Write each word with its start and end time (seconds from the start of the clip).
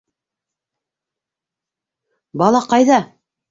Бала 2.43 2.65
ҡайҙа?! 2.75 3.01